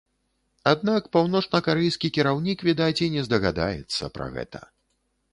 Аднак 0.69 1.09
паўночнакарэйскі 1.15 2.07
кіраўнік, 2.15 2.63
відаць, 2.69 3.03
і 3.07 3.09
не 3.17 3.21
здагадаецца 3.27 4.09
пра 4.17 4.27
гэта. 4.39 4.63